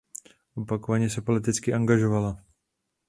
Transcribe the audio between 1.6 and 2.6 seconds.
angažovala.